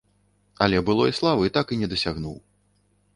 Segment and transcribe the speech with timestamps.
[0.65, 2.33] Але былой славы так і не дасягнуў.